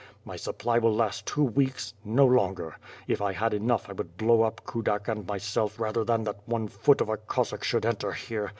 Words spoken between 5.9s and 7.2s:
than that one foot of a